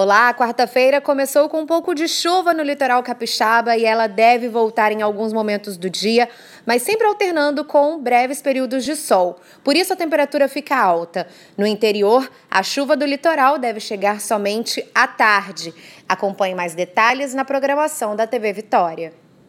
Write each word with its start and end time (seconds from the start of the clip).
Olá, 0.00 0.32
quarta-feira 0.32 1.00
começou 1.00 1.48
com 1.48 1.62
um 1.62 1.66
pouco 1.66 1.92
de 1.92 2.06
chuva 2.06 2.54
no 2.54 2.62
litoral 2.62 3.02
capixaba 3.02 3.76
e 3.76 3.84
ela 3.84 4.06
deve 4.06 4.48
voltar 4.48 4.92
em 4.92 5.02
alguns 5.02 5.32
momentos 5.32 5.76
do 5.76 5.90
dia, 5.90 6.28
mas 6.64 6.82
sempre 6.82 7.04
alternando 7.04 7.64
com 7.64 8.00
breves 8.00 8.40
períodos 8.40 8.84
de 8.84 8.94
sol. 8.94 9.40
Por 9.64 9.74
isso 9.74 9.92
a 9.92 9.96
temperatura 9.96 10.46
fica 10.46 10.76
alta. 10.76 11.26
No 11.56 11.66
interior, 11.66 12.30
a 12.48 12.62
chuva 12.62 12.96
do 12.96 13.04
litoral 13.04 13.58
deve 13.58 13.80
chegar 13.80 14.20
somente 14.20 14.88
à 14.94 15.08
tarde. 15.08 15.74
Acompanhe 16.08 16.54
mais 16.54 16.76
detalhes 16.76 17.34
na 17.34 17.44
programação 17.44 18.14
da 18.14 18.24
TV 18.24 18.52
Vitória. 18.52 19.12